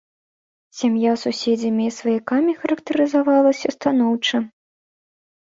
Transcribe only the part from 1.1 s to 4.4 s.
суседзямі і сваякамі характарызавалася станоўча.